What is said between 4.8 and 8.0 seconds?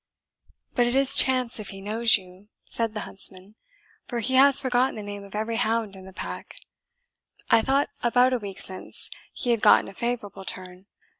the name of every hound in the pack. I thought,